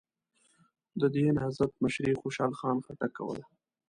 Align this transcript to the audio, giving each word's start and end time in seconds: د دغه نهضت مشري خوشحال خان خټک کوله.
د 0.99 1.01
دغه 1.13 1.31
نهضت 1.37 1.71
مشري 1.83 2.13
خوشحال 2.21 2.53
خان 2.59 2.77
خټک 2.85 3.11
کوله. 3.17 3.45